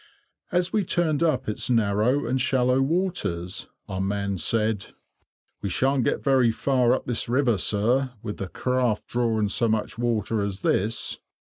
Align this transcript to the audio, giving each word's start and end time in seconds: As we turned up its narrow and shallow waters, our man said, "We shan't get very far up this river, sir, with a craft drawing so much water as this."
As 0.51 0.73
we 0.73 0.83
turned 0.83 1.21
up 1.21 1.47
its 1.47 1.69
narrow 1.69 2.25
and 2.25 2.41
shallow 2.41 2.81
waters, 2.81 3.67
our 3.87 4.01
man 4.01 4.39
said, 4.39 4.87
"We 5.61 5.69
shan't 5.69 6.05
get 6.05 6.23
very 6.23 6.51
far 6.51 6.91
up 6.95 7.05
this 7.05 7.29
river, 7.29 7.59
sir, 7.59 8.13
with 8.23 8.41
a 8.41 8.47
craft 8.47 9.09
drawing 9.09 9.49
so 9.49 9.67
much 9.67 9.99
water 9.99 10.41
as 10.41 10.61
this." 10.61 11.19